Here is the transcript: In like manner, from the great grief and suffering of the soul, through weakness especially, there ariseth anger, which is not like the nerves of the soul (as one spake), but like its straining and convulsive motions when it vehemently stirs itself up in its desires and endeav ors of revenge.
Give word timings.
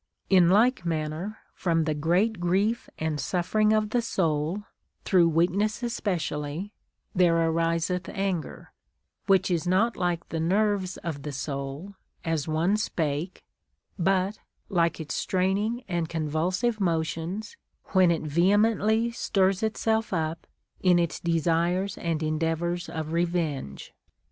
In 0.31 0.49
like 0.49 0.83
manner, 0.83 1.37
from 1.53 1.83
the 1.83 1.93
great 1.93 2.39
grief 2.39 2.89
and 2.97 3.19
suffering 3.19 3.71
of 3.71 3.91
the 3.91 4.01
soul, 4.01 4.63
through 5.05 5.29
weakness 5.29 5.83
especially, 5.83 6.73
there 7.13 7.37
ariseth 7.39 8.09
anger, 8.09 8.73
which 9.27 9.51
is 9.51 9.67
not 9.67 9.95
like 9.95 10.29
the 10.29 10.39
nerves 10.39 10.97
of 10.97 11.21
the 11.21 11.31
soul 11.31 11.93
(as 12.25 12.47
one 12.47 12.77
spake), 12.77 13.43
but 13.99 14.39
like 14.69 14.99
its 14.99 15.13
straining 15.13 15.83
and 15.87 16.09
convulsive 16.09 16.79
motions 16.79 17.55
when 17.89 18.09
it 18.09 18.23
vehemently 18.23 19.11
stirs 19.11 19.61
itself 19.61 20.11
up 20.11 20.47
in 20.81 20.97
its 20.97 21.19
desires 21.19 21.95
and 21.99 22.21
endeav 22.21 22.61
ors 22.63 22.89
of 22.89 23.11
revenge. 23.13 23.93